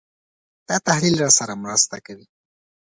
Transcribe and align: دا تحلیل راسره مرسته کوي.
دا 0.67 0.75
تحلیل 0.87 1.15
راسره 1.23 1.53
مرسته 1.63 1.97
کوي. 2.05 2.25